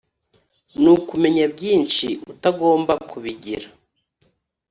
nukumenya 0.81 1.45
byinshi 1.55 2.07
utagomba 2.31 2.93
kubigira, 3.09 3.67